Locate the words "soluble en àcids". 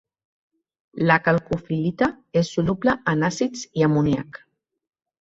2.57-3.71